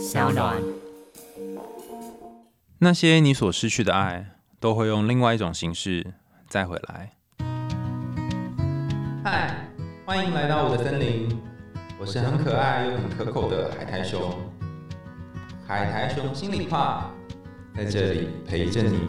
[0.00, 0.56] 小暖。
[2.78, 6.14] 那些你所失去的爱，都会用另外一种形式
[6.48, 7.12] 再回来。
[9.22, 9.68] 嗨，
[10.06, 11.38] 欢迎来到我的森林，
[11.98, 14.34] 我是很可爱又很可口的海苔熊。
[15.68, 17.10] 海苔熊心里话，
[17.76, 19.00] 在这里陪着你。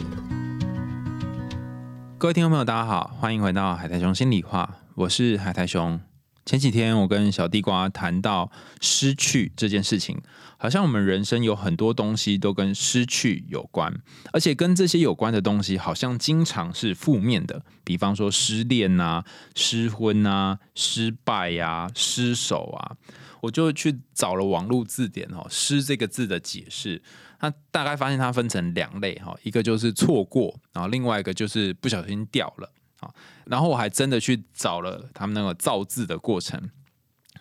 [2.18, 6.02] 各位听众朋友，大家好，欢迎回到海苔熊心里话，我是海苔熊。
[6.46, 10.20] 前几天我跟小地瓜谈到失去这件事情，
[10.58, 13.94] 好像我们人生有很多东西都跟失去有关，
[14.34, 19.24] 而且跟这些有关的东西好像经常是负面的，比方说失恋啊、
[19.56, 22.98] 失婚啊、失败呀、失手啊。
[23.42, 27.02] 我就去找了网络字典哦，“失”这个字的解释，
[27.40, 32.72] 它大概发现它分成两类哈，一个就是错过，然后另外一个就是不小心掉了。
[33.02, 33.14] 啊，
[33.46, 36.70] 然后我还真的去找了他们那个造字的过程，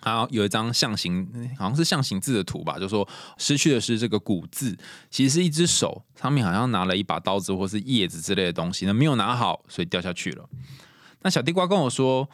[0.03, 1.25] 然后有一张象形，
[1.57, 4.77] 好像是象形字的图吧，就说失去的是这个古字，
[5.09, 10.49] 其实是一只手上面好像拿了一把刀子或是叶子之类的东西，那没有拿好，所以掉下去了。
[11.21, 12.27] 那小地瓜跟我说，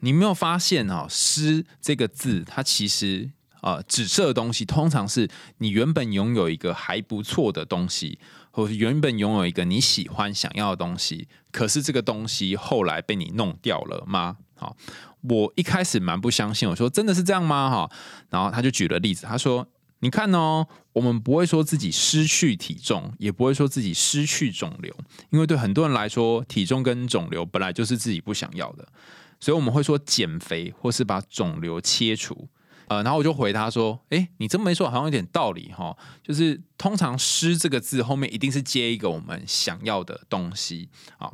[0.00, 3.30] 你没有发现啊，失这个字，它其实
[3.62, 5.26] 啊，紫色的东西通常是
[5.58, 8.18] 你原本拥有一个还不错的东西。
[8.56, 14.38] 或原本拥有一个你喜欢想要的东西，可是这个东西后来被你弄掉了吗？
[14.54, 14.74] 好，
[15.20, 17.68] 我一开始蛮不相信，我说真的是这样吗？
[17.68, 17.90] 哈，
[18.30, 19.68] 然后他就举了例子，他说
[20.00, 24.90] ：“你看哦，我们不会说自己失去体重，也不会说自己失去肿瘤，
[25.28, 28.88] 因为对很多人来说，体重跟肿瘤本来就是自己不想要的，
[29.38, 32.48] 所以我们会说减肥，或是把肿瘤切除。”
[32.88, 35.96] 呃，然后我就回他说：“哎，你这么一说，好像有点道理哈。
[36.22, 41.30] 就是通常‘失’这个字后面一定是接一个我们想要的东西啊。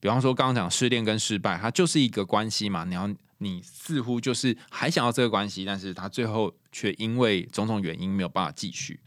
[0.00, 2.84] 比方说刚刚讲失恋跟失败，它就是一个关系嘛。
[2.84, 9.00] 你要你似乎就是还想要这个关系，但是他最后却因为种种原因没有办法继续。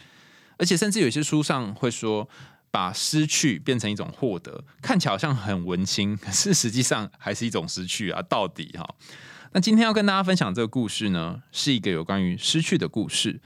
[0.57, 2.27] 而且甚至有些书上会说，
[2.69, 8.21] 把失去变成一种获得，看起来好像很文青，可是实际上还是一种失去啊。
[8.21, 8.87] 到底哈？”
[9.51, 13.41] 那今天要跟大家分享这个故事呢，是一个有关于失去的故事。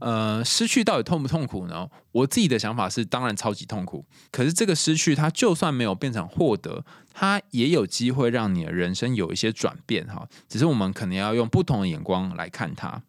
[0.00, 1.88] 呃，失去到底痛不痛苦呢？
[2.12, 4.04] 我自己的想法是，当然超级痛苦。
[4.30, 10.26] 可是这个失去，它就算没有变成获得，它也有机会让你的人生有一些转变哈。
[10.48, 13.02] 只是我们可能要用不同的眼光来看它。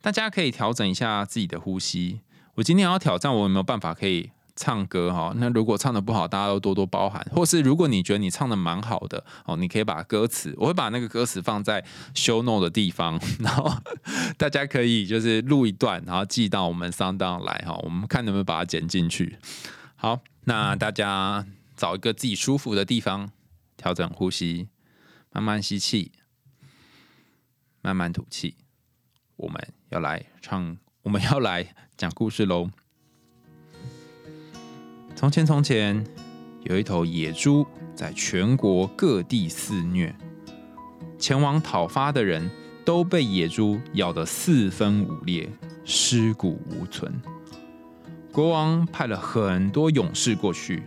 [0.00, 2.20] 大家可以调整一下自己的呼吸。
[2.54, 4.30] 我今天要挑战，我有没有办法可以？
[4.60, 7.26] 唱歌哈，那如果唱的不好，大家都多多包涵。
[7.34, 11.82] 或是如果你觉得你唱的蛮好的哦，你可以把歌词，我会把那个歌词放在
[12.14, 13.74] show note 的地方， 然后
[14.36, 19.38] 大家可以就是录一段，然后寄到我们 sound 来哈，我们看能不能把它剪进去。
[19.96, 23.30] 好，那大家找一个自己舒服的地方，
[23.78, 24.68] 调整呼吸，
[25.32, 26.12] 慢慢吸气，
[27.80, 28.56] 慢慢吐气。
[29.36, 32.68] 我们要来唱，我们要来讲故事喽。
[35.20, 36.02] 从前，从前
[36.62, 40.16] 有一头野猪在全国各地肆虐，
[41.18, 42.50] 前往讨伐的人
[42.86, 45.46] 都被野猪咬得四分五裂，
[45.84, 47.12] 尸骨无存。
[48.32, 50.82] 国王派了很多勇士过去，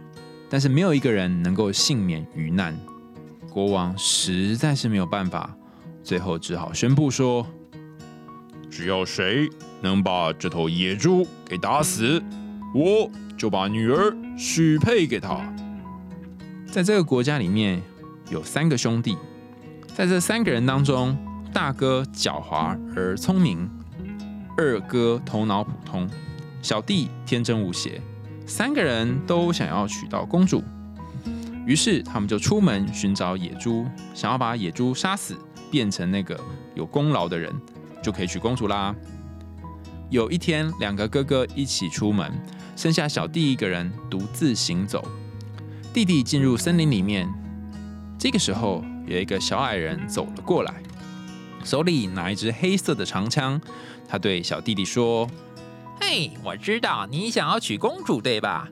[0.50, 2.76] 但是没有一个人能够幸免于难。
[3.52, 5.56] 国王实在是没有办法，
[6.04, 7.46] 最后只好宣布说
[8.68, 9.48] ：“只要谁
[9.80, 12.20] 能把这头野猪给打死，
[12.74, 13.08] 我。”
[13.38, 15.42] 就把女儿许配给他。
[16.72, 17.82] 在这个国家里面
[18.30, 19.18] 有三个兄弟，
[19.96, 21.16] 在这三个人当中，
[21.54, 23.70] 大哥狡猾而聪明，
[24.58, 26.10] 二哥头脑普通，
[26.62, 28.02] 小弟天真无邪。
[28.46, 30.64] 三个人都想要娶到公主，
[31.66, 35.38] 于是他们就出门寻找野猪，想要把野猪杀死，
[35.70, 36.40] 变成那个
[36.74, 37.54] 有功劳的人，
[38.02, 38.96] 就可以娶公主啦。
[40.10, 42.32] 有一天，两个哥哥一起出门。
[42.76, 45.08] 剩下小弟一个人独自行走。
[45.94, 47.32] 弟弟进入森林里面，
[48.18, 50.82] 这个时候有一个小矮人走了过来，
[51.64, 53.62] 手里拿一支黑色的长枪。
[54.08, 55.30] 他对小弟弟说
[56.02, 58.68] ：“嘿，我知道你想要娶公主，对吧？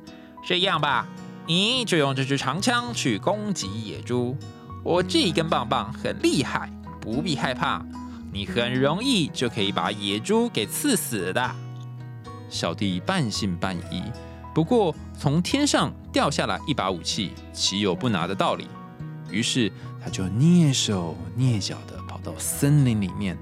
[0.45, 1.07] 这样吧，
[1.45, 4.35] 你就用这支长枪去攻击野猪。
[4.83, 7.85] 我这一根棒棒很厉害，不必害怕，
[8.33, 11.55] 你很容易就可以把野猪给刺死的。”
[12.51, 14.03] 小弟半信半疑，
[14.53, 18.67] 不过从天上掉下来一把武器，岂有不拿的道理？
[19.31, 19.71] 于是
[20.03, 23.37] 他就蹑手蹑脚的跑到森林里面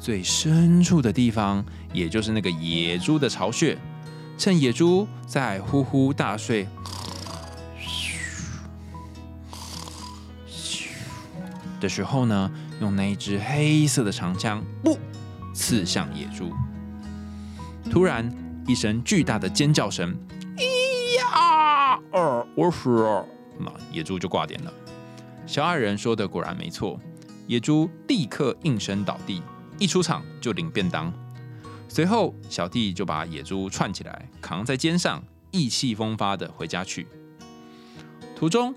[0.00, 1.62] 最深处的地方，
[1.92, 3.76] 也就是那个野猪的巢穴，
[4.38, 6.66] 趁野猪在呼呼大睡，
[11.78, 12.50] 的时候呢，
[12.80, 14.98] 用那一支黑色的长枪，不
[15.52, 16.50] 刺向野猪。
[17.90, 18.34] 突然
[18.66, 20.16] 一声巨大的尖叫声，
[20.56, 22.00] 咿呀！
[22.12, 23.26] 呃，我死了！
[23.58, 24.72] 那野猪就挂点了。
[25.46, 26.98] 小矮人说的果然没错，
[27.46, 29.42] 野猪立刻应声倒地，
[29.78, 31.12] 一出场就领便当。
[31.88, 37.06] 随后，小弟就把野猪串起来，扛在肩上，意气风发的回家去。
[38.34, 38.74] 途中，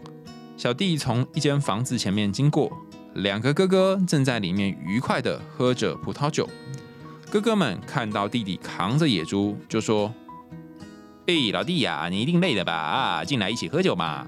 [0.58, 2.70] 小弟从一间房子前面经过，
[3.16, 6.48] 两个哥哥正在里面愉快的喝着葡萄酒。
[7.30, 10.14] 哥哥们看到弟弟扛着野猪，就说
[11.28, 12.74] ：“哎，老弟呀，你一定累了吧？
[12.74, 14.26] 啊，进来一起喝酒嘛。”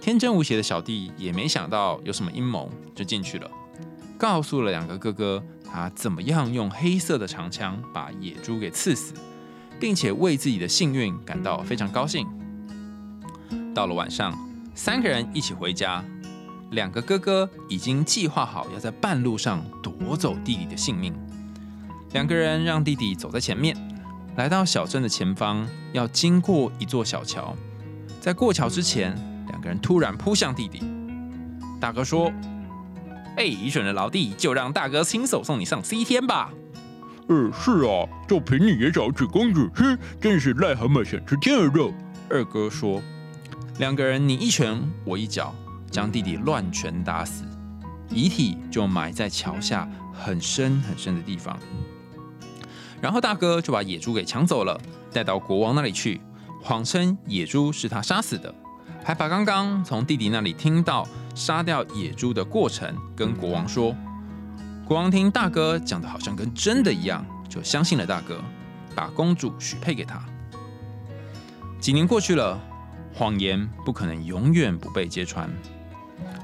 [0.00, 3.48] 天真无邪的小弟也没想到有什么阴谋，就进去了，
[4.18, 9.14] 告诉了两个哥哥他怎么样用黑色的长枪把野猪给刺死，
[9.78, 12.26] 并且为自己的幸运感到非常高兴。
[13.72, 14.36] 到了晚上，
[14.74, 16.04] 三个人一起回家。
[16.72, 21.14] 两个哥哥已经计划好要在半路上夺走弟弟的性命。
[22.12, 23.76] 两个人让弟弟走在前面，
[24.36, 27.54] 来到小镇的前方，要经过一座小桥。
[28.20, 29.14] 在过桥之前，
[29.48, 30.82] 两个人突然扑向弟弟。
[31.80, 32.32] 大哥说
[33.36, 36.50] ：“哎，愚蠢的老弟，就让大哥亲手送你上西天吧。
[37.28, 41.92] ”“呃，是啊，就凭你也想吃公主吃，真是癞蛤蟆想吃天鹅肉。”
[42.30, 43.02] 二哥说。
[43.78, 45.54] 两个人你一拳我一脚，
[45.90, 47.44] 将弟弟乱拳打死，
[48.08, 51.58] 遗体就埋在桥下很深很深的地方。
[53.00, 54.80] 然后大哥就把野猪给抢走了，
[55.12, 56.20] 带到国王那里去，
[56.62, 58.54] 谎称野猪是他杀死的，
[59.04, 63.94] 还把刚刚从弟弟那里听到杀掉野猪的过程跟国王说。
[64.86, 68.40] 国王听大哥讲的好像跟真的一样，就相信了大哥，
[68.94, 70.24] 把公主许配给他。
[71.80, 72.60] 几年过去了。
[73.18, 75.48] 谎言不可能永远不被揭穿。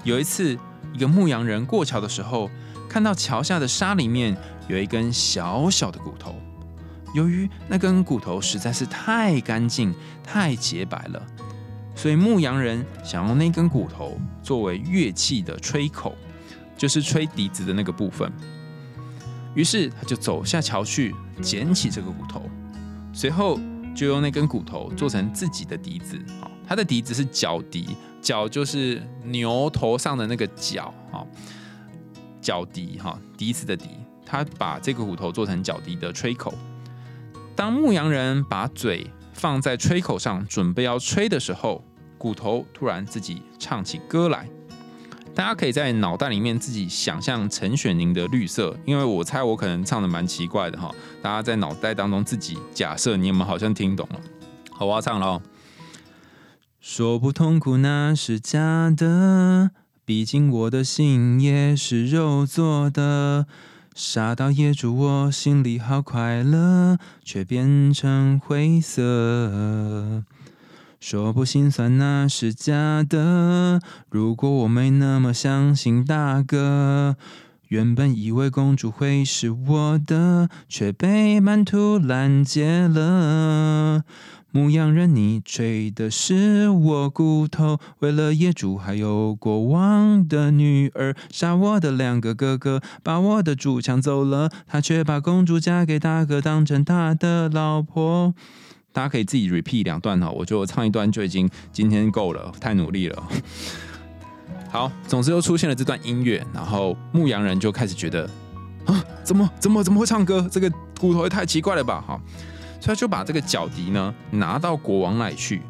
[0.05, 0.59] 有一次，
[0.95, 2.49] 一个牧羊人过桥的时候，
[2.89, 4.35] 看到桥下的沙里面
[4.69, 6.35] 有一根小小的骨头。
[7.14, 9.94] 由于那根骨头实在是太干净、
[10.25, 11.23] 太洁白了，
[11.94, 16.14] 所以牧羊人想用那根骨头作为乐器的吹口，
[16.76, 18.32] 就是吹笛子的那个部分。
[19.55, 22.49] 于是他就走下桥去捡起这个骨头，
[23.12, 23.61] 随后
[23.94, 26.19] 就用那根骨头做成自己的笛子。
[26.67, 31.20] 他的笛子是角笛，角就是牛头上的那个角啊，
[32.41, 33.91] 角笛哈，笛子的笛。
[34.32, 36.55] 他把这个骨头做成脚笛的吹口。
[37.55, 41.84] 当牧羊人把嘴放在吹口上，准备要吹的时候，
[42.17, 44.49] 骨头突然自己唱起歌来。
[45.34, 50.90] 大家可以在脑袋里面自己想象陈雪凝的绿色，因为我猜我可能唱的蛮奇怪的哈。
[51.20, 54.20] 大家在脑袋当中自己假设，你们好像听懂了。
[54.70, 55.43] 好，我要唱了。
[56.81, 59.73] 说不痛苦那是假的，
[60.06, 63.46] 毕竟我的心也是肉做的。
[63.94, 70.25] 傻到野猪，我心里好快乐，却变成灰色。
[70.99, 77.17] 说不心酸那是假的，如果我没那么相信大哥，
[77.73, 84.03] 原本以为公主会是我的，却被满土拦截了。
[84.51, 98.35] 牧羊人，你吹的是我骨头，为了野猪还有国王的女儿，杀我的两个哥哥，把我的猪抢走了，他却把公主嫁给大哥，当成他的老婆。
[98.93, 103.27] 大家可以自己 repeat 两段哈，我觉得我唱一段就已经今天够了，太努力了。
[104.72, 108.24] 好，总之又出现了这段音乐，然后牧羊人就开始觉得
[108.86, 110.48] 啊，怎么怎么怎么会唱歌？
[110.50, 112.02] 这个骨头也太奇怪了吧？
[112.08, 112.19] 哈。
[112.81, 115.60] 所以就把这个角笛呢拿到国王那里去，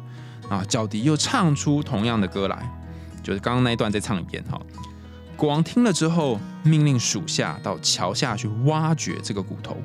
[0.47, 2.57] 啊，角笛又唱出同样的歌来，
[3.21, 4.57] 就是刚刚那一段再唱一遍哈。
[5.35, 9.75] 国王听了之后，命令属下到桥下去挖掘这个骨头，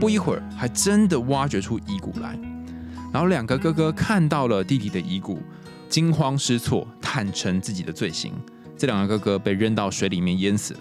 [0.00, 2.36] 不一会儿还真的挖掘出遗骨来。
[3.12, 5.40] 然后两个哥哥看到了弟弟的遗骨，
[5.88, 8.32] 惊慌失措，坦诚自己的罪行。
[8.76, 10.80] 这两个哥哥被扔到水里面淹死了，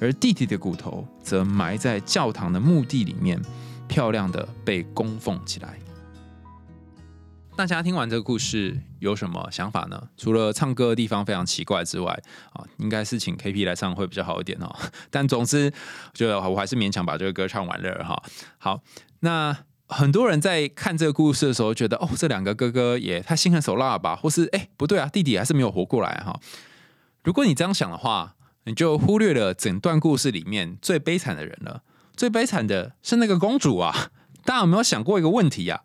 [0.00, 3.40] 而弟弟的骨头则埋在教堂的墓地里面。
[3.88, 5.78] 漂亮的被供奉起来。
[7.54, 10.08] 大家听完这个故事有什么想法呢？
[10.16, 12.18] 除了唱歌的地方非常奇怪之外，
[12.54, 14.74] 啊，应该是请 K P 来唱会比较好一点哦。
[15.10, 15.70] 但总之，
[16.14, 18.22] 就我还是勉强把这个歌唱完了哈。
[18.56, 18.80] 好，
[19.20, 19.54] 那
[19.92, 24.16] 很多人在看这个故事的时候，觉得哦，这两个哥哥也太心狠手辣了吧？
[24.16, 26.40] 或是哎，不对啊，弟弟还是没有活过来哈。
[27.22, 28.34] 如果你这样想的话，
[28.64, 31.82] 你就忽略了整段故事里面最悲惨的人了。
[32.16, 34.10] 最悲惨的是那个公主啊！
[34.44, 35.82] 大家有没有想过一个问题呀？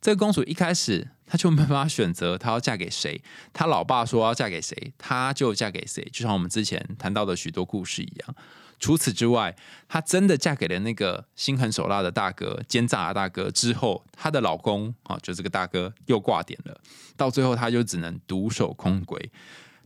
[0.00, 3.22] 这个公主一开始她就没办法选择她要嫁给谁，
[3.52, 8.34] 她老爸说要嫁给谁，她就嫁给谁，就像我们之前谈到的许多故事一样。
[8.82, 9.56] 除此之外，
[9.88, 16.80] 她真的嫁给了那个心狠手辣的大哥、奸诈的大哥之后，她的老公啊，就这个大哥又挂点了，
[17.16, 19.16] 到最后她就只能独守空闺。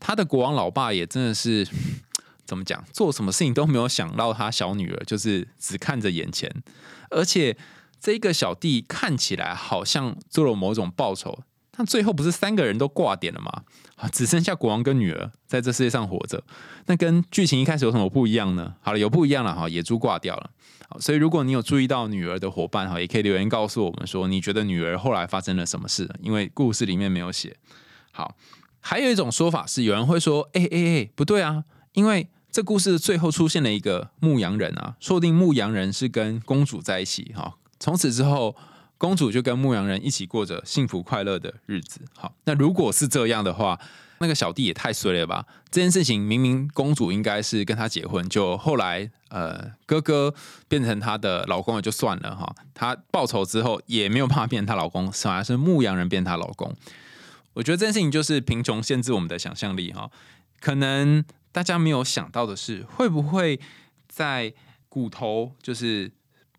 [0.00, 1.68] 她的国王老爸也真的是
[2.46, 6.50] 怎么讲，做什么事情都没有想到他小女儿，就是只看着眼前，
[7.10, 7.54] 而且
[8.00, 11.42] 这个小弟看起来好像做了某种报酬。
[11.76, 13.62] 那最后不是三个人都挂点了吗？
[14.12, 16.42] 只剩下国王跟女儿在这世界上活着。
[16.86, 18.74] 那跟剧情一开始有什么不一样呢？
[18.80, 20.50] 好了，有不一样了哈，野猪挂掉了。
[21.00, 26.08] 所以如果你有注意到女儿的伙伴哈，也可以留言告诉我们说，你觉得女儿后来发生了什么事？
[26.20, 27.56] 因为故事里面没有写。
[28.12, 28.36] 好，
[28.80, 38.56] 还有一种说法是，有人会说，哎哎哎，不对啊，因为这故事最后出现了一个牧羊人啊，说不定牧羊人是跟公主在一起哈，从此之后。
[38.98, 42.00] 公主就跟牧羊人一起过着幸福快乐的日子。
[42.14, 43.78] 好，那如果是这样的话，
[44.20, 45.44] 那个小弟也太衰了吧！
[45.70, 50.34] 这件事情明明公主应该是跟他结婚，就后来呃哥哥
[50.68, 52.50] 变成她的老公也就算了哈。
[52.72, 56.74] 她报仇之后也没有办法变她老公，反而是牧羊人变她老公。
[57.52, 60.10] 我觉得这件事情就是贫穷限制我们的想象力哈。
[60.58, 61.22] 可能
[61.52, 63.60] 大家没有想到的是，会不会
[64.08, 64.54] 在
[64.88, 66.10] 骨头就是。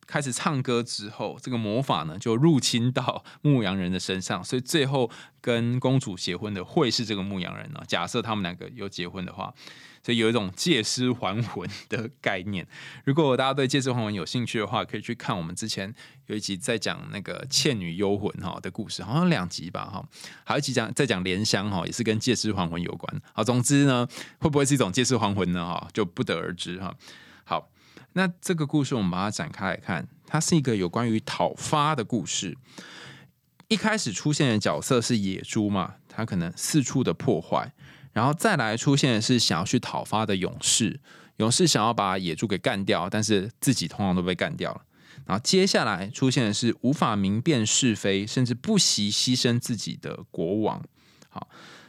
[0.08, 5.12] 开始唱歌之后，这个魔法呢就入侵到牧羊人的身上，所以最后
[5.42, 7.84] 跟公主结婚的会是这个牧羊人呢。
[7.86, 9.54] 假设他们两个有结婚的话，
[10.02, 12.66] 所以有一种借尸还魂的概念。
[13.04, 15.94] 如果大家对借尸还魂有兴趣的话，可以去看我们之前
[16.28, 20.08] 有一集在讲那个《倩女幽魂》哈的故事，好像两集吧哈，
[20.46, 23.22] 还有一集讲在讲莲香哈，也是跟借尸还魂有关。
[23.34, 24.08] 好，总之呢，
[24.40, 25.66] 会不会是一种借尸还魂呢？
[25.66, 26.96] 哈，就不得而知哈。
[27.44, 27.70] 好。
[28.14, 32.58] 那这个故事我们把它展开来看，它是一个有关于讨伐的故事。
[33.68, 37.72] 一开始出现的角色是野猪嘛，它可能四处的破坏，
[38.14, 41.00] 然后再来出现的是想要去讨伐的勇士，
[41.38, 44.82] 勇士想要把野猪给干掉，但是自己通常都被干掉了。
[45.26, 50.84] 然后接下来出现的是无法明辨是非，甚至不惜牺牲自己的国王。
[51.30, 51.48] 好。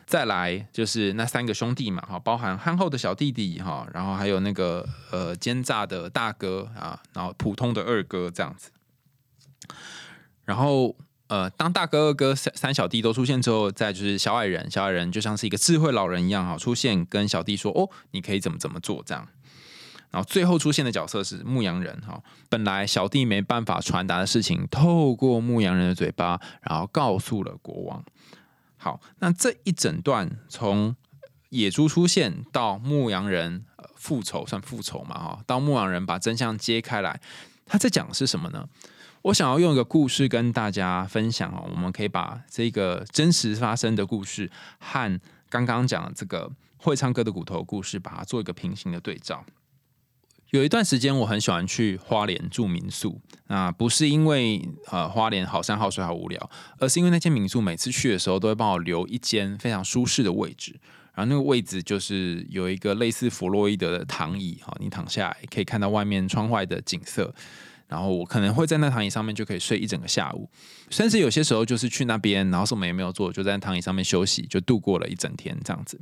[0.09, 8.71] 再来就是那三个兄弟嘛，哈，包含憨厚的小弟弟哈，然后还有那个呃奸诈的大哥啊，然后普通的二哥这样子。
[10.47, 10.97] 然后
[11.27, 19.29] 呃，当大哥、二哥、三三小弟都出现之后，再就是小矮人，小矮人就像是一个智慧老人一样哈，出现跟小弟说：“哦，你可以怎么怎么做这样。”
[20.11, 28.03] 然后最后出现的角色是牧羊人哈，本来小弟没办法传达的事情，透过牧羊人的嘴巴，然后告诉了国王。
[28.79, 30.97] 好，那这一整段从
[31.51, 33.65] 野猪出现到牧羊人
[33.97, 35.15] 复仇，算复仇嘛？
[35.19, 37.21] 哈，到牧羊人把真相揭开来，
[37.67, 38.69] 他在讲的是什么呢？
[39.23, 45.21] 我想要用一个故事跟大家分享哦，我们可以把这个真实发生的故事和
[45.51, 49.45] 刚刚讲的这个会唱歌的骨头故事，把它做一个平行的对照。
[50.51, 53.21] 有一段时间，我很喜欢去花莲住民宿。
[53.49, 60.75] 那不是因为呃花莲好山好水好无聊，而是因为那间民宿每次去的时候都会帮我留一间非常舒适的位置。
[61.15, 67.35] 然后那个位置就是有一个类似弗洛伊德的躺椅，哈，你躺下来可以看到外面窗外的景色。
[67.87, 70.49] 然后我可能会在那躺椅上面就可以睡一整个下午，
[70.91, 76.01] 甚至有些时候就是去那边，然后什么也没有做，就在躺椅上面休息，就度过了一整天这样子。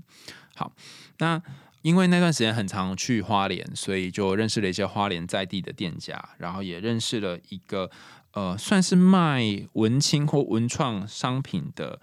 [0.55, 0.71] 好，
[1.19, 1.43] 那。
[1.87, 7.89] 因为那段时间很常去花莲，所以就认识了一些花莲在地的店家，然后也认识了一个
[8.33, 9.41] 呃，算是卖
[9.75, 12.01] 文青或文创商品的，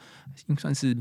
[0.48, 0.96] 应算是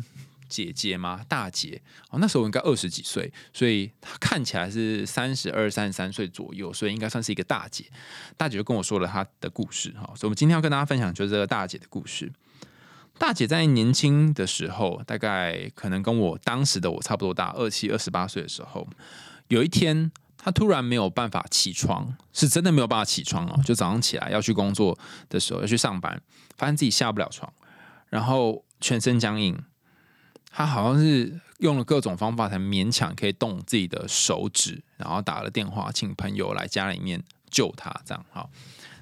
[0.49, 1.25] 姐姐吗？
[1.29, 7.85] 大姐哦，那时候我应该二十几岁，所以她看起来是三十二、三十三岁左右，所以应该算是一个大姐。
[8.37, 12.33] 大姐就跟我说了她的故事哈，所以我们今天要跟大家分享就是这个大姐的故事。
[13.23, 18.85] 大姐在年轻的时候，大概可能跟我当时的我差不多大，二七二十八岁的时候，
[19.47, 23.61] 有一天她突然没有办法起床，是真的没有办法起床哦。
[23.65, 24.99] 就早上起来要去工作
[25.29, 26.21] 的时候，要去上班，
[26.57, 27.53] 发现自己下不了床，
[28.09, 29.57] 然后全身僵硬。
[30.51, 38.51] 她好像是用了各种方法才勉强可以动自己的手指，然后打了电话请朋友来家里面救她，这样好。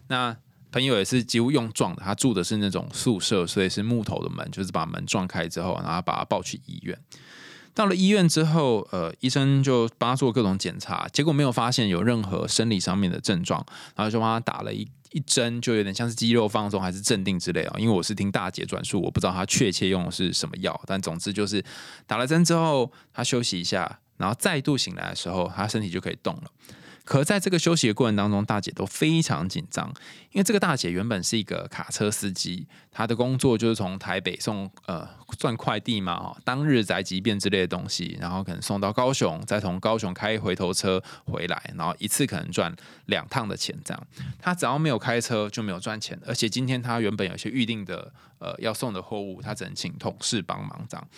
[0.08, 0.36] 那
[0.70, 6.98] 朋友也是几乎用撞的，他住的是那种宿舍，所以是木头的门，就是把门撞开之后，然后把他抱去医院。
[7.72, 17.74] 到了医院之后，呃，医生就帮他做各种检查，结果没有发现有任何生理上面的症状，然后就帮他打了一一针，就有点像是肌肉放松还是镇定之类啊。
[17.78, 21.64] 因为我是听大姐转述，我不知道他确切用的是什么药，但总之就是
[22.06, 26.50] 打了针之后，他休息一下，然后再度醒来的时候，他身体就可以动了。
[27.10, 29.92] 可在这个休息的过程当中，大姐都非常紧张，
[30.30, 42.72] 因为这个大姐原本是一个卡车司机，她的工作就是从台北送呃算快递嘛，哦，当日宅急便之类的东西，然后可能送到高雄，再从高雄开回头车回来，然后一次可能赚
[43.06, 44.06] 两趟的钱这样。
[44.38, 51.08] 她只要没有开车就没有赚钱，而且今天她原本有些预定的呃要送的货物，她只能请同事帮忙这样，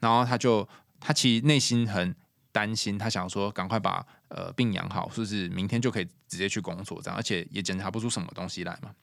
[0.00, 0.68] 然后她就
[1.00, 2.14] 她其实内心很
[2.52, 4.06] 担心，他想说赶快把。
[4.32, 7.02] 呃，病养好，是不是明天就可以直接去工作？
[7.02, 8.94] 这样，而且也检查不出什么东西来嘛。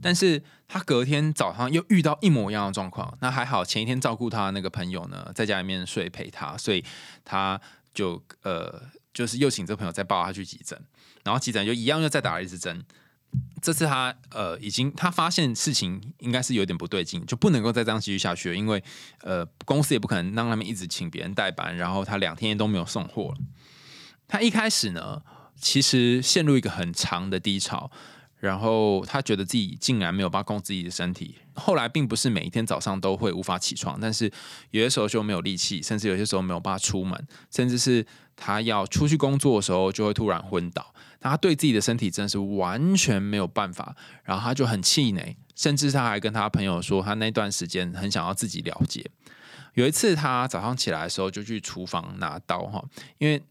[0.00, 6.82] 但是他隔天早上又遇到一模一样的状况，那还好，前一天照顾他的那个朋友呢，在家里面睡陪他，所以
[7.26, 7.60] 他
[7.92, 8.82] 就呃，
[9.12, 10.82] 就是又请这个朋友再抱他去急诊，
[11.24, 12.82] 然后急诊就一样又再打了一支针。
[13.60, 18.82] 这次他呃，已经他发现事情应该是有点不对劲，就不能够再这样继续下去了，因为
[19.22, 23.38] 呃，公司也不可能让他们一直请别人代班，然后他两天都没有送货了。
[24.26, 25.22] 他一开始呢，
[25.60, 27.90] 其实陷入一个很长的低潮，
[28.38, 31.34] 然后他觉得自己竟然没有办法控制自己的身体。
[31.54, 34.30] 后来并不是每一天早上都会无法起床，但是
[34.70, 38.06] 有些时候就没有力气，甚至有些时候没有办法出门，甚至是
[38.38, 40.94] 他要出去工作的时候就会突然昏倒。
[41.20, 49.04] 他对自己的身体真是完全没有办法，然后他就很气馁，甚至他还跟他朋友说，他那段时间很想要自己了结。
[49.74, 52.82] 有一次他早上起来的时候就去厨房拿刀哈，
[53.18, 53.42] 因为。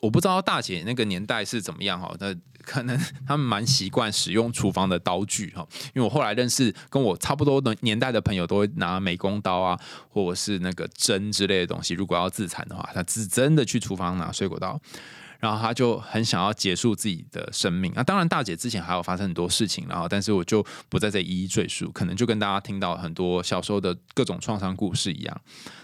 [0.00, 5.66] 我不知道大姐那个年代是怎么样哈，那可能 他们蛮习惯使用厨房的刀具哈。
[5.94, 11.94] 因为我后来认识跟我差不多的年代的朋友，都会拿美工刀啊，或者是那个针之类的东西。
[11.94, 14.80] 如果要自残的话，他只真的去厨房拿水果刀。
[15.44, 17.92] 然后他就很想要结束自己的生命。
[17.94, 21.92] 那当然，大姐之前还有发生很多事情，然后但是我就不在这一一赘述。
[21.92, 25.40] 可能就跟大家听到很多小时候的各种创伤故事一样，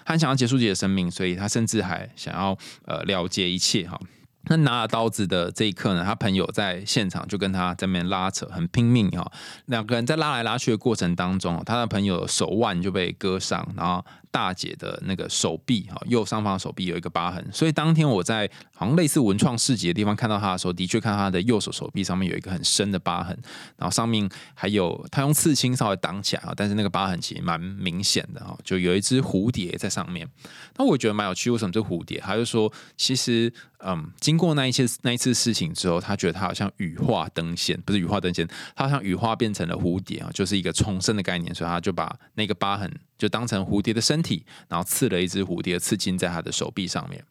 [0.07, 4.01] 他想要结束自己的生命，所以他甚至还想要呃了结一切哈。
[4.45, 9.31] 那拿了刀子的这一刻呢，他朋友在现场就跟他在那边拉扯，很拼命哈。
[9.67, 14.03] 两个人在拉来拉去的过程当中，他的朋友手腕就被割伤，然后。
[14.31, 23.37] 大姐的那个手臂哈，右上方的手臂有一个疤痕，所以当天我在好像类似文创市集的地方看到她的时候，的确看到她的右手手臂上面有一个很深的疤痕，
[23.77, 30.29] 然后上面还有她用刺青稍微挡起来啊，但是那个疤痕其实蛮明显的哈，就有一只蝴蝶在上面。
[30.77, 32.19] 那我觉得蛮有趣，为什么这蝴蝶？
[32.21, 42.89] 他就说，其实嗯，经过那一些那一次事情之后，他觉得他好像羽化登仙，不是羽化登仙，他好像羽化变成了蝴蝶啊，就是一个重生的概念，所以他就把那个疤痕。
[43.21, 47.23] 就当成蝴蝶的身体，然后刺了一只蝴蝶刺青在他的手臂上面。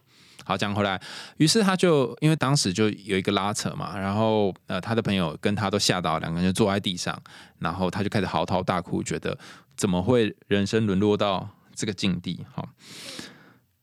[0.46, 1.02] 好，讲回来，
[1.38, 7.20] 于是他就因为当时就有一个拉扯嘛，然后呃，他的朋友跟他都吓到，两个人就坐在地上，
[7.58, 9.38] 然后他就开始嚎啕大哭，觉得
[9.76, 12.46] 怎么会人生沦落到这个境地？
[12.54, 12.70] 好，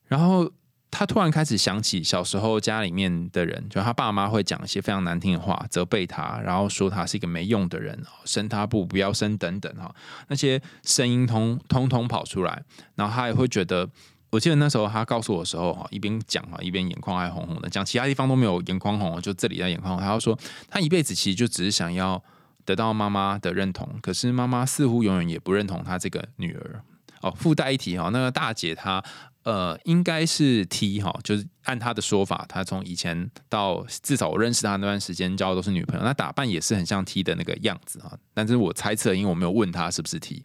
[0.07, 0.49] 然后。
[0.89, 9.93] 他突然开始想起小时候家里面的人，就他爸妈会讲一些非常难听的话，责备他，然后说他是一个没用的人，生他不不要生等等哈，
[10.29, 12.63] 那些声音通通通跑出来，
[12.95, 13.87] 然后他也会觉得，
[14.29, 20.03] 我记得那时候他告诉我的时候哈，一边讲啊一边眼眶还红红的，讲其他地方都没有眼眶红，就这里在眼眶红。
[20.03, 22.23] 他就说他一辈子其实就只是想要
[22.63, 26.81] 得到妈妈的认同，可是妈妈似乎永远也不认同他这个女儿。
[27.21, 29.03] 哦，附带一提哈，那个大姐她。
[29.47, 38.11] 呃，应该是 T 哈，就是按他的说法，他从以前到至少我认识他那段时间交的都是女朋友，那打扮也是很像 T 的那个样子啊。
[38.33, 40.43] 但是我猜测，因为我没有问他是不是 T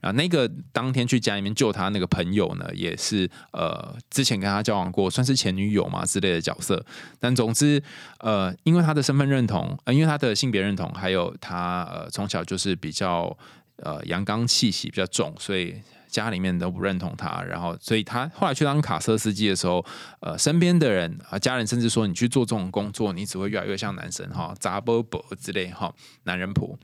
[0.00, 0.10] 啊。
[0.12, 6.82] 那个当天去家里面救他那个朋友呢，也是呃之前跟他交往过，算是前女友嘛之类的角色。
[7.20, 7.82] 但总之，
[8.20, 13.36] 呃，因为他的身份认同，呃，因为他的性别认同，还有他呃从小就是比较
[13.76, 15.74] 呃阳刚气息比较重，所以。
[16.12, 19.82] 家里面都不认同他，然后，所以他后来去当卡车司机的时候，
[20.20, 25.90] 呃，身边的人啊，家人甚至说，你去做这种工作，你只会越来越像男生哈，杂波波之类哈，
[26.24, 26.78] 男人婆。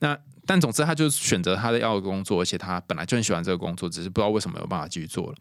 [0.00, 5.34] 那但总之，他就选择他的要的工作，而且他本来就很喜欢这个工作，只是不知道为什么没有办法继续做了。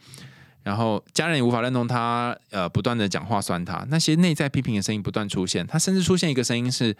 [0.63, 6.95] 然后家人也无法认同他，呃，不断的讲话酸他，那些内在批评的声音不断出现，他甚至出现一个声音是：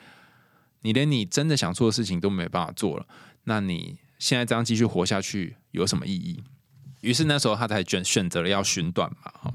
[0.82, 3.06] 你连你真的想做的事情都没办法做了，
[3.46, 3.98] 那你。
[4.20, 6.44] 现在这样继续活下去有什么意义？
[7.02, 9.32] 于是那时候他才选选择了要寻短嘛。
[9.42, 9.54] 哈，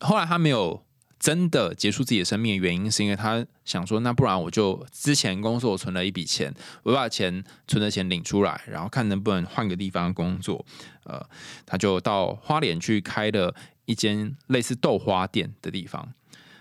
[0.00, 0.84] 后来他没有
[1.20, 10.66] 真的结束自己的生命，原因是因为他想说，那不然我就之前工作存了一笔钱，我把钱存的钱领出来，然后看能不能换个地方工作。
[11.04, 11.24] 呃，
[11.64, 16.12] 他就到花莲去开了一间类似豆花店的地方。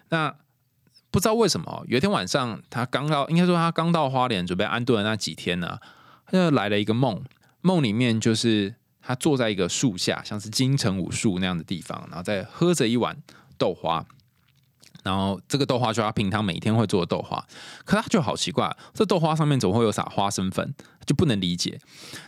[0.09, 0.35] 那
[1.09, 5.79] 不知道为什么，有一天晚上他刚到，应该说他刚到花莲准备安顿的那几天呢。
[6.31, 7.23] 那来了一个梦，
[7.61, 13.15] 梦里面就是他坐在一个树下，像是金城武树那样的地方，然后在喝着一碗
[13.57, 14.05] 豆花。
[15.03, 17.43] 然后这个豆花就他平常每天会做的豆花，
[17.83, 20.73] 可他就好奇怪，这豆花上面怎么会有撒花生粉，
[21.05, 21.79] 就不能理解。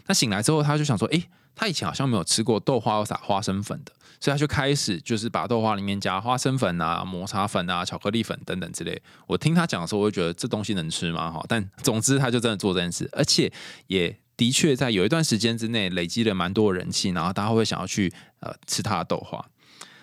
[0.07, 1.23] 那醒来之后，他就想说，哎，
[1.55, 8.99] 他以前好像没有吃过豆花有撒花生粉的，所以他就开始就是把豆花里面加花生粉啊、抹茶粉啊、巧克力粉等等之类。
[9.27, 11.29] 我听他讲的时候，我就觉得这东西能吃吗？
[11.29, 13.51] 哈，但总之他就真的做这件事，而且
[13.85, 19.45] 也的确在有一段时间之内累积了蛮多人气，然后大家会想要去呃吃他的豆花，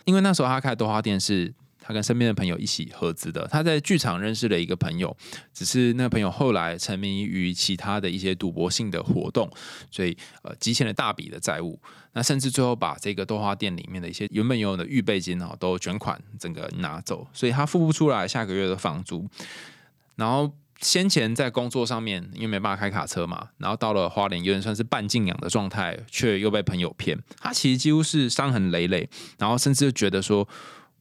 [0.05, 1.53] 因为那时候他开豆花店是。
[1.91, 5.15] 他跟身边的朋友一起合资的，他在剧场认识了一个朋友，
[5.53, 9.51] 只是那个朋友后来沉迷于其他的一些赌博性的活动，
[9.91, 11.77] 所以呃积欠了大笔的债务，
[12.13, 19.29] 那甚至最后把这个豆花店里面的一些原本拥有的预备金哦都卷款整个拿走，所以他付不出来下个月的房租，
[20.15, 30.47] 然后先前在工作上面因为没办法开卡车嘛，然后到了花莲有点算是半静养的状态，却又被朋友骗，他其实几乎是伤痕累累，然后甚至觉得说。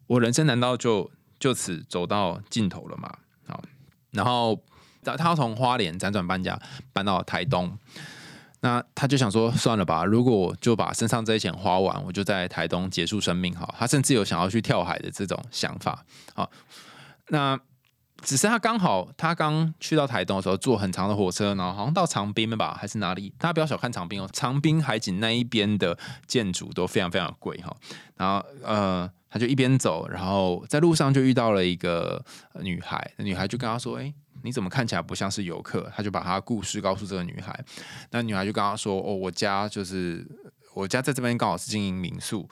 [0.10, 3.16] 我人生难道就就此走到尽头了吗？
[3.48, 3.64] 好，
[4.10, 4.60] 然后
[5.04, 6.60] 他他从花莲辗转搬家
[6.92, 7.78] 搬到台东，
[8.62, 13.56] 那他就想说算了吧，如果就把身上这些钱花完，我就在台东结束生命。
[13.56, 16.04] 好，他甚至有想要去跳海的这种想法。
[16.34, 16.50] 好，
[17.28, 17.60] 那
[18.22, 23.34] 只是他刚好他刚去到台东的时候，坐很长的火车，然后好像到长滨吧，还是哪里？
[23.38, 27.76] 大家不要小看长滨哦，长滨海景那一边的建筑都非常非常贵哈。
[28.16, 29.10] 然后呃。
[29.32, 32.20] 他就一边走，然后在路上就遇到了一个
[32.62, 37.64] 女孩，女孩就跟他说：“哎，你怎么看起来不像是游客？”他就把他故事告诉这个女孩，
[38.10, 40.28] 那女孩就跟他说：“哦，我家就是
[40.74, 42.50] 我家在这边刚好是经营民宿，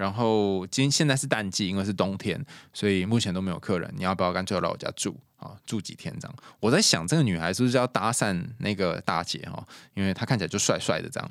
[0.00, 3.92] 然后今现在是淡季，因为是冬天，所以目前都没有客人。
[3.94, 5.54] 你要不要干脆来我家住啊？
[5.66, 9.62] 住几天这样？”我在想，这个女孩是不是要搭讪那个大姐哈？
[9.92, 11.30] 因为她看起来就帅帅的这样，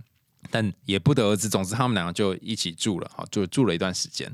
[0.52, 1.50] 但也不得而知。
[1.50, 4.32] 总之，他们两个就一起住了，哈，就住了一段时间。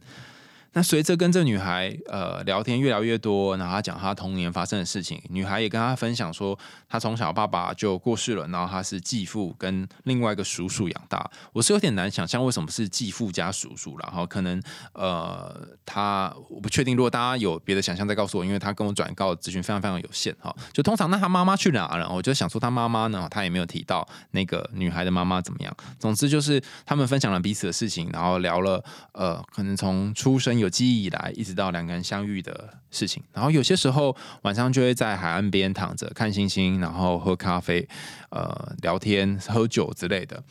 [0.76, 6.60] 那随着跟这女孩呃聊天越聊越多，然后她讲她童年发生的事情，女孩也跟她分享说，
[6.90, 11.32] 她从小爸爸就过世了，然后她是继父跟另外一个叔叔养大。
[11.54, 14.62] 我是有点难想象为什么是继父加叔叔，然后可能
[14.92, 20.54] 呃她我不确定，如果大家有别的想象再告诉我，因为她跟我转告的资讯非常非常有限哈。
[20.74, 22.10] 就通常那她妈妈去哪了？
[22.10, 25.74] 我就想说她妈妈呢，她也没有提到那个女孩的妈妈怎么样。
[25.98, 28.84] 总之就是他们分享了彼此的事情，然后聊了
[29.14, 30.64] 呃可能从出生有。
[30.65, 37.88] 有记忆以来，一直到两个人相遇的事情，然后有些时候晚上就会在海岸边躺着看星星，然后喝咖啡，
[38.30, 40.43] 呃，聊天、喝酒之类的。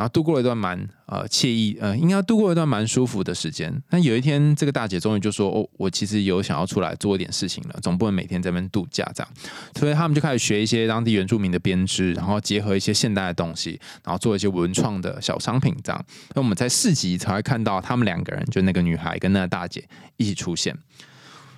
[0.00, 3.70] 然后度过了一段蛮呃惬意呃，应该度过了一段蛮舒服的时间。
[3.90, 9.30] 那有一天，这个大姐终于就说：“哦，我其实有想要出来做一点事情了，总不能每天在那边度假这样。”
[9.78, 16.02] 所以他们就开始学一些当地原住民的编织，然后结合一些现代的东西，然后做一些文创的小商品这样。
[16.34, 19.86] 那我们在市集才会看到他们两个人，就那个女孩跟那个大姐
[20.16, 20.74] 一起出现。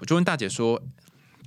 [0.01, 0.83] 我就问大姐说：“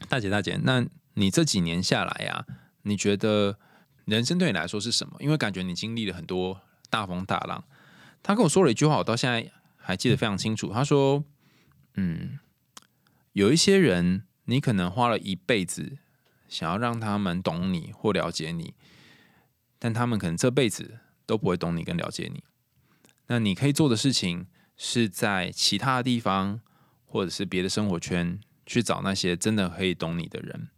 [0.08, 2.46] 大姐，大姐，那你这几年下来呀，
[2.84, 3.58] 你觉得
[4.06, 5.18] 人生对你来说是什么？
[5.20, 6.62] 因为感觉你经历了很多。”
[6.96, 7.66] 大风大浪，
[8.24, 10.72] 他跟我说了一句话，我到现在还记得非常清楚。
[10.72, 11.26] 他说
[11.96, 12.40] ：“嗯，
[13.34, 15.98] 有一些人，你可能花了一辈子
[16.48, 18.74] 想要让他们懂你或了解你，
[19.78, 22.46] 但他们可能这辈子都不会懂你跟了解你。
[23.28, 26.62] 那你可以做的事情，是在其他的地方
[27.04, 30.70] 或者是别的生活圈去找那些真的可以懂你的人。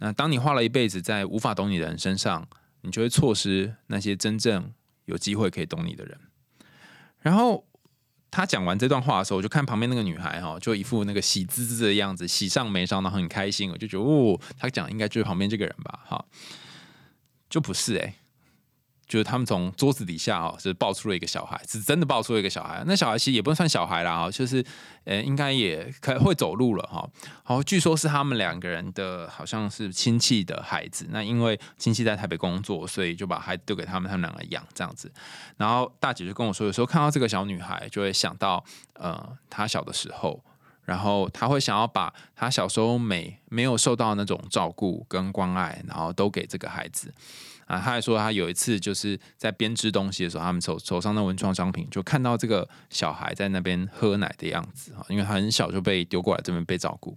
[0.00, 2.46] 那当你花了一辈子在无法懂你的人身上，
[2.82, 4.70] 你就会错失那些真正。”
[5.04, 6.18] 有机会可以懂你的人，
[7.20, 7.66] 然后
[8.30, 16.24] 他讲完这段话的时候，我就看旁边那个女孩哈，就一副那个喜滋滋的样子，喜上眉梢，然后很开心，我就觉得哦，他讲应该就是旁边这个人吧，哈，
[17.50, 18.14] 就不是哎。
[19.06, 22.82] 就是他们从桌子底下哦，是抱出了一个小孩，是真的抱出了一个小孩。
[22.86, 24.64] 那小孩其实也不算小孩啦，哈，就是
[25.04, 27.06] 呃，应该也可会走路了哈。
[27.42, 31.06] 好，据说是他们两个人的好像是亲戚的孩子。
[31.10, 35.12] 那因为亲戚在台北工作，所以就把孩子丢给他们，他们两个养这样子。
[35.58, 40.42] 然后大姐就跟我说，有时候看到这个小女孩，就会想到呃，她小的时候，
[40.84, 47.12] 然后她会想要把她小时候没没有受到那种照顾跟关爱，然后都给这个孩子。
[47.72, 57.16] 啊，他还说他有一次就是在编织东西的时候，他们手手上的文创商品就看到这个小孩在那边喝奶的样子啊，因为他很小就被丢过来这边被照顾，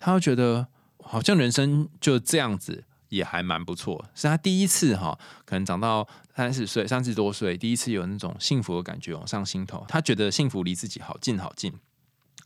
[0.00, 0.66] 他就觉得
[1.02, 11.70] 好像人生就这样子也还蛮不错，是他第一次哈，可能长到三十岁、三十多岁，第一次有那种幸福的感觉往上心头，他觉得幸福离自己好近好近。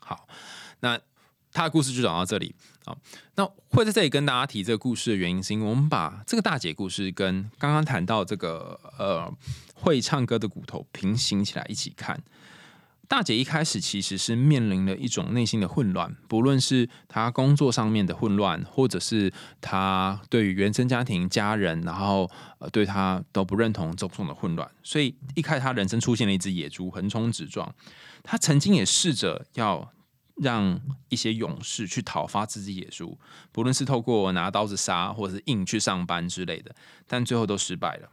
[0.00, 0.26] 好，
[0.80, 0.98] 那。
[1.56, 2.94] 他的故事就讲到这里啊。
[3.36, 9.32] 那会在这里跟大家提这个故事的原因，是因为我们把这个大姐故事跟刚刚谈到这个呃
[9.74, 12.22] 会唱歌的骨头平行起来一起看。
[13.08, 24.68] 大姐一开始其实是面临了一种内心的混乱，不论是她工作上面的混乱，或者是她对于原生家庭、家人，然后呃对她都不认同种种的混乱。
[24.82, 27.72] 所以一开始她人生出现了一只野猪，横冲直撞。
[28.24, 29.88] 她曾经也试着要
[30.36, 33.18] 让一些勇士去讨伐自己野猪，
[33.52, 36.74] 不论是透过拿刀子杀，或者是硬去上班之类的，
[37.06, 38.10] 但最后都失败了。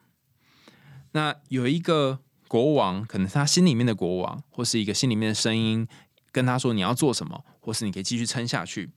[1.12, 2.20] 那有一个。
[2.46, 5.88] 国王可能他心里面的国王，或是一个心里面的声音
[6.32, 8.92] 跟他说你要做什么，或是你可以继续撑下去。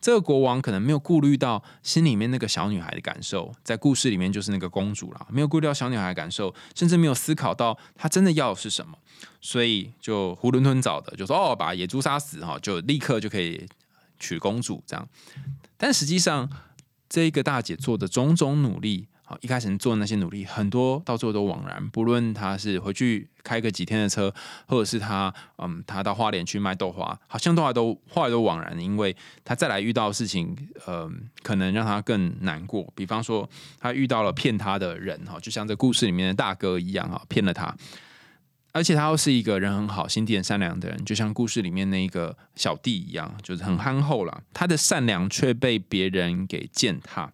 [0.00, 8.96] 这个国王可能没有顾虑到心里面那个小女孩的感受，在故事里面就是那个公主啦，没有顾虑到小女孩的感受，甚至没有思考到她真的要的是什么，
[9.40, 13.66] 所以就囫囵吞枣的就说哦，把野猪杀死哈，就立刻就可以
[14.18, 15.08] 娶公主这样。
[15.76, 16.48] 但实际上，
[17.08, 19.08] 这个大姐做的种种努力。
[19.28, 21.86] 好，一开始做那些努力，很多到最后都枉然。
[21.90, 24.34] 不论他是回去开个几天的车，
[24.66, 29.14] 或者是他，嗯，他到花莲去卖豆花，好像都还都后来都枉然，因为
[29.44, 31.06] 他再来遇到事情，呃，
[31.42, 32.90] 可能让他更难过。
[32.96, 33.46] 比方说，
[33.78, 37.76] 他遇到了骗他的人，哈，就像这故事里面的大哥一样，哈，骗了他，
[38.72, 44.42] 而且他又是一个人很好、心地很善良的人，就像故事里面那个小弟一样，就是很憨厚了。
[44.54, 47.30] 他的善良却被别人给践踏。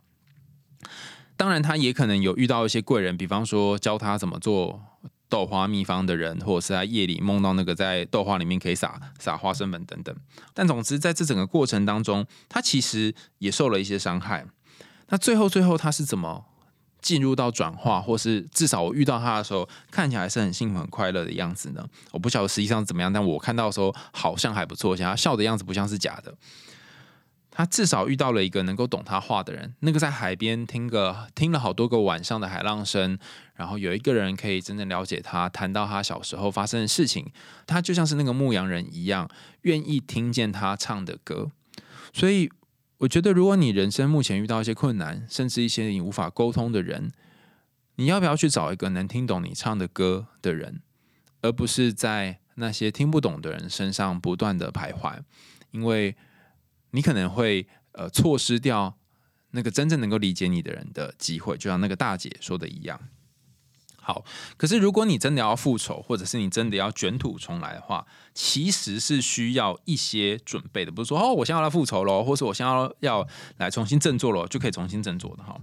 [1.36, 4.80] 当然，他也可能有遇到一些贵人，比方说教他怎么做
[5.28, 10.14] 豆花秘方的人，或者是在夜里梦到那个在豆花里面可以撒撒花生粉等等。
[10.52, 14.46] 但总之，在这整个过程当中，他其实也受了一些伤害。
[15.08, 16.44] 那最后，最后他是怎么
[17.00, 21.84] 进入到转化，或是至少我遇到他的时候，看起来是很幸福、很快乐的样子呢？
[22.12, 26.32] 我不晓得实际上怎么样，但我看到的时候好像还不错，而且他笑的样子不像是假的。
[27.56, 33.16] 他至少遇到了一个能够懂他话的人，那个在海边听个听了好多个晚上的海浪声，
[33.54, 37.30] 然后有一个人可以真正了解他，谈到他小时候发生的事情，
[37.64, 39.30] 他就像是那个牧羊人一样，
[39.62, 41.52] 愿意听见他唱的歌。
[42.12, 42.50] 所以，
[42.98, 47.12] 我觉得如果你人生目前遇到一些困难，甚至一些你无法沟通的人，
[47.94, 50.82] 你要不要去找一个能听懂你唱的歌的人，
[51.42, 55.20] 而不是在那些听不懂的人身上不断的徘徊，
[55.70, 56.16] 因为。
[56.94, 58.94] 你可能会呃错失掉
[59.50, 63.00] 那个真正能够理解你的人的机会，就像那个大姐说的一样。
[63.96, 64.24] 好，
[64.56, 70.92] 可是如果你真的要复仇，或者是你真的要卷土重来的话，其实是需要一些准备的。
[70.92, 73.26] 不是说哦，我现在要来复仇喽，或是我现在要
[73.56, 75.60] 来重新振作喽，就可以重新振作的哈。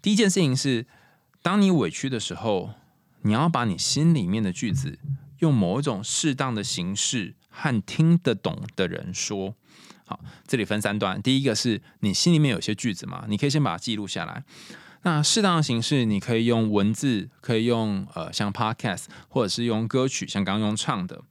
[0.00, 0.86] 第一件事情是，
[1.42, 2.70] 当你委屈的时候，
[3.22, 4.98] 你要把你心里面的句子
[5.38, 9.56] 用某一种适当的形式和听得懂的人说。
[10.12, 11.20] 好，这里分三段。
[11.22, 14.44] 第一个是你心里面有些句子嘛，你可以先把它记录下来。
[15.04, 21.22] 那适当的形式，你可以用文字，可以用呃像 podcast，或者是用歌曲，像刚刚用唱的。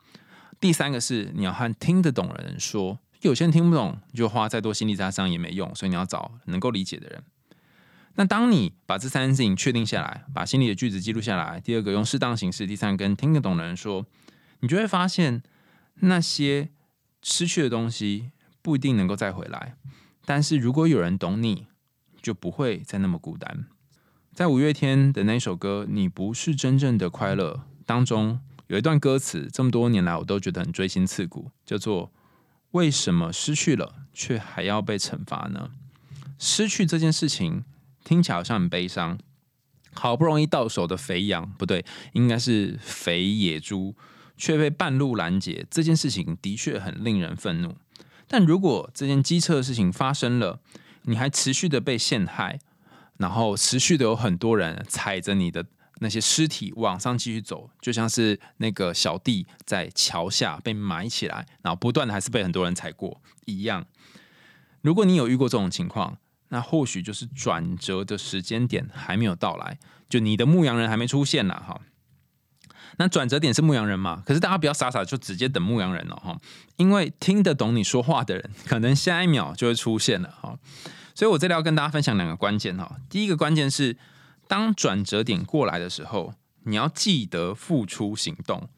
[0.59, 7.23] 第三个是你要和听得懂的人说，有些人听不懂，就花再多心力在上也没用，所以你要找能够理解的人。
[8.15, 14.05] 那当你把这三件事情确定下来，把心里的句子记录下来，第二个用适当形式，第三跟听得懂的人说，
[14.61, 15.43] 你就会发现
[16.01, 16.69] 那些
[17.21, 18.31] 失去的东西。
[18.61, 19.75] 不一定能够再回来，
[20.25, 21.67] 但是如果有人懂你，
[22.21, 23.65] 就不会再那么孤单。
[24.33, 32.13] 在五月天的那首歌《你不是真正的快乐》当中，有一段歌词，这么多年来我都觉得很锥心刺骨，叫做
[32.71, 35.71] “为什么失去了却还要被惩罚呢？”
[36.39, 37.65] 失去这件事情
[38.03, 39.19] 听起来好像很悲伤，
[39.93, 43.95] 好不容易到手的肥羊，不对，应该是肥野猪，
[44.37, 47.75] 却被半路拦截，这件事情的确很令人愤怒。
[48.31, 50.61] 但如果这件机车的事情发生了，
[51.01, 52.61] 你还持续的被陷害，
[53.17, 55.65] 然后持续的有很多人踩着你的
[55.99, 63.85] 那些尸体往上继续走，就像是那个小弟在桥下被埋起来，然后不断的还是被很多人踩过一样。
[64.79, 66.17] 如果你有遇过这种情况，
[66.47, 71.81] 那或许就是转折的时间点还没有到来，就你的牧羊人还没出现呢，哈。
[72.97, 74.23] 那转折点是牧羊人嘛？
[74.25, 76.37] 可是大家不要傻傻就直接等牧羊人了哈，
[76.75, 80.57] 因为听得懂你说话的人，可能下一秒就会出现了哈。
[81.15, 82.97] 所以我这里要跟大家分享两个关键哈。
[83.09, 83.97] 第一个关键是，
[84.47, 88.69] 当转折点过来的时候，你要记得付出行动。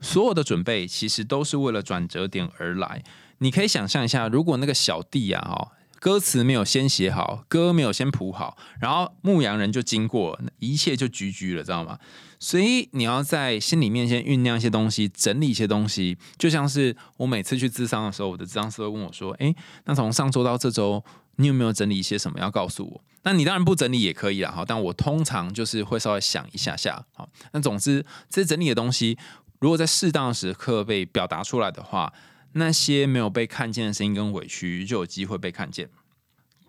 [0.00, 3.02] 所有的准备其实都是为了转折点而来。
[3.38, 5.72] 你可以想象一下，如果那个小弟啊哈。
[6.06, 11.98] 歌词没有先写好，歌没有先谱好，然后牧羊人就经过，一切就局局了，知道吗？
[12.38, 19.52] 所以你要在心里面先酝酿一些东西，整理一些东西，就像是我每次去咨商的时候，我的咨商师会问我说：“诶，
[19.86, 21.02] 那从上周到这周，
[21.38, 27.28] 你有没有整理一些什么要告诉我？”那你当然不整理也可以了，哈，但我通常就是会稍微想一下下，好。
[27.50, 29.18] 那总之，这整理的东西
[29.58, 32.12] 如果在适当的时刻被表达出来的话，
[32.58, 35.90] 那些没有被看见的声音跟委屈就有机会被看见。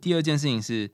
[0.02, 0.92] 第二件事情是，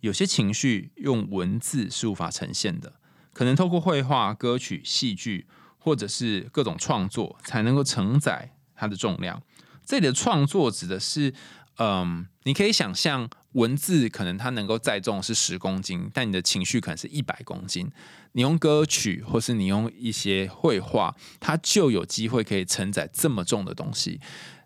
[0.00, 2.94] 有些情绪用文字是无法呈现的，
[3.32, 5.46] 可能透过绘画、歌曲、戏剧，
[5.78, 9.42] 或者是各种创作，才能够承载它的重量。
[9.84, 11.34] 这里的创作指的是，
[11.82, 17.90] 嗯，你可以想象文字可能它能够载重是十公斤，但你的情绪可能是一百公斤。
[18.32, 24.20] 你用歌曲，或是你用一些绘画，它就有机会可以承载这么重的东西。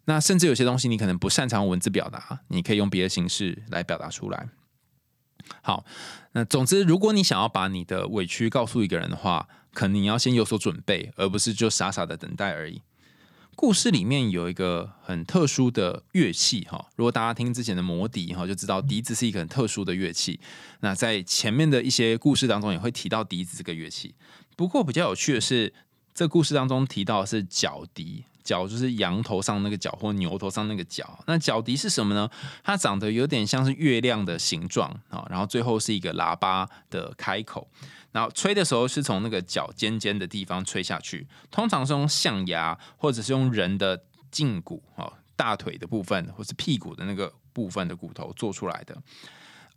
[0.06, 4.48] 那甚至有些东西你可能不擅长文字表达，你可以用别的形式来表达出来。
[5.62, 5.84] 好，
[6.32, 12.82] 那总之，如果你想要把你的委屈告诉一个人的话，可能你要先有所准备，而不是就傻傻的等待而已。
[13.56, 20.38] 故事里面有一个很特殊的乐器，哈，如果大家听之前的魔笛，哈，就知道笛子是一个很特殊的乐器。
[20.80, 24.14] 那在前面的一些故事当中也会提到笛子这个乐器。
[24.56, 25.72] 不过比较有趣的是，
[26.14, 28.24] 这故事当中提到的是角笛。
[28.44, 31.18] 角就是羊头上那个角，或牛头上那个角。
[31.26, 32.28] 那角笛是什么呢？
[32.62, 37.66] 它长得有点像是月亮的形状啊，然后最后是一个喇叭的开口。
[38.14, 48.96] 然后吹的时候是从那个脚尖尖的地方吹下去，通常是用象牙或者是用人的胫骨啊，大腿的部分或是屁股的那个部分的骨头做出来的。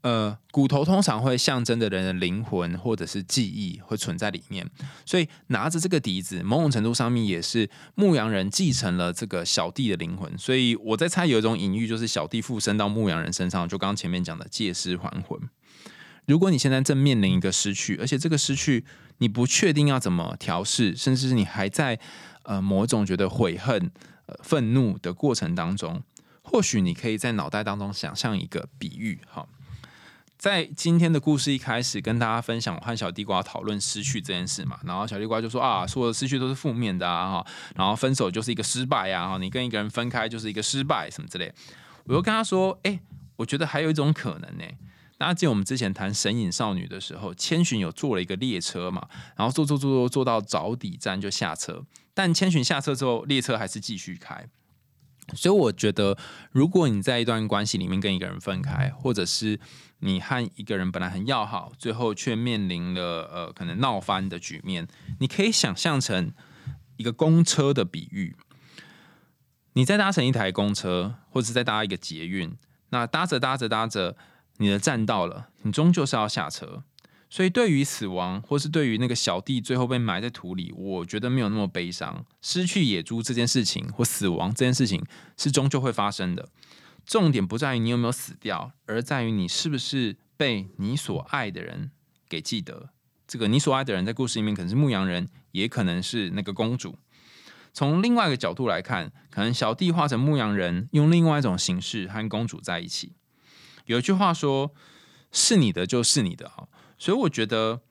[0.02, 4.69] 呃，骨头通常会象征着人的灵魂或者是记忆会存在里面，
[5.04, 10.38] 所以拿着这个笛子，某种程度上面也是牧羊人继承了这个小弟的灵魂。
[10.38, 15.38] 所以我在猜有一种隐喻，就是小弟附身到牧羊人身上，就刚刚前面讲的借尸还魂。
[16.27, 18.85] 如果你现在正面临一个失去，而且这个失去
[19.19, 21.97] 你不确定要怎么调试，甚至是你还在
[22.43, 23.89] 呃某种觉得悔恨、
[24.43, 26.03] 愤怒的过程当中，
[26.41, 29.47] 或许你可以在脑袋当中想象一个比喻，哈。
[30.37, 41.51] 在今天的故事一开始，跟大家分享我和小地瓜讨论失去这件事嘛，然后小地瓜就说啊，所有的失去都是负面的啊，哈，然后分手就是一个失败呀，哈，你跟一个人分开就是一个失败什么之类。
[42.03, 42.99] 我又跟他说，哎，
[43.37, 44.65] 我觉得还有一种可能呢。
[45.17, 54.47] 大家记得我们之前谈神隐少女的时候，千寻有坐了一个列车嘛，然后坐坐坐坐坐到早底站就下车，但千寻下车之后，列车还是继续开。
[55.34, 56.17] 所以我觉得，
[56.51, 59.60] 如果你在一段关系里面跟一个人分开，或者是
[59.99, 64.88] 你和一个人本来很要好，最后却面临了呃可能闹翻的局面，
[65.19, 66.32] 你可以想象成
[66.95, 68.38] 一个公车的比喻。
[69.73, 72.56] 你在搭乘一台公车，或者在搭一个捷运，
[72.89, 74.15] 那搭着搭着搭着，
[74.57, 76.83] 你的站到了，你终究是要下车。
[77.29, 82.25] 所以，对于死亡，或是对于那个小弟最后被埋在土里，我觉得没有那么悲伤。
[82.41, 85.03] 失去野猪这件事情，或死亡这件事情，
[85.35, 86.47] 是终究会发生的。
[87.05, 91.91] 重点不在于你有没有死掉，而在于你是不是被你所爱的人
[92.29, 92.91] 给记得。
[93.27, 96.97] 这个你所爱的人，在故事里面可能是牧羊人，也可能是那个公主。
[97.73, 103.16] 从另外一个角度来看，可能小弟化成牧羊人，用另外一种形式和公主在一起。
[103.88, 104.71] 有一句话说
[105.34, 106.69] ：“是你的就是你的。”哈。
[106.97, 107.82] 所以我觉得，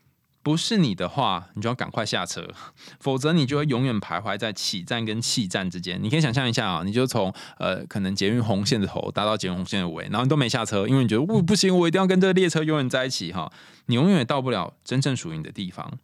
[0.43, 2.49] 不是你的话，你就要赶快下车，
[3.01, 6.01] 否则你就会永远徘徊在起站跟弃站之间。
[6.03, 13.53] 你可以想象一下啊，你就从呃可能捷运红线的头搭到捷运红线的尾，然后你都没下车，因为你觉得不不行，我一定要跟这个列车永远在一起哈。
[13.87, 15.99] 你永远也到不了真正属于你的地方，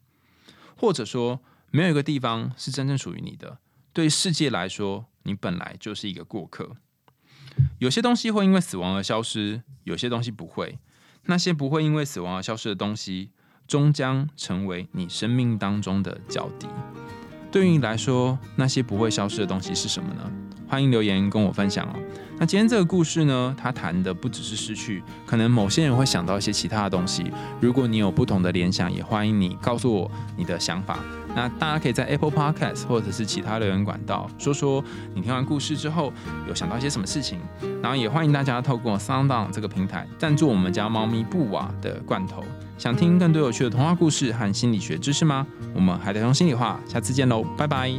[0.77, 3.59] 或者说没有一个地方是真正属于你的。
[3.93, 6.77] 对世界来说，你本来就是一个过客。
[7.79, 10.79] 有些东西会因为死亡而消失，有些东西不会。
[11.27, 13.31] 那些不会因为死亡而消失的东西，
[13.69, 16.67] 终将成为你生命当中的脚底。
[17.51, 20.33] 对于你来说，那些不会消失的东西是什么呢？
[20.73, 21.93] 欢迎留言跟我分享哦。
[22.39, 27.31] 那今天这个故事呢，它谈的不只是失去，可能某些人会想到一些其他的东西。
[27.61, 30.99] 如果你有不同的联想，也欢迎你告诉我你的想法。
[31.37, 34.83] 那大家可以在 Apple Podcast 或者是其他留言管道说说
[35.15, 36.13] 你听完故事之后
[36.49, 37.39] 有想到些什么事情，
[37.83, 42.43] 然后也欢迎大家透过 SoundOn 这个平台赞助我们家猫咪布瓦的罐头。
[42.79, 45.47] 想听更多有趣的童话故事和心理学知识吗？
[45.75, 47.93] 我们海苔熊心里话，下次见喽，拜拜。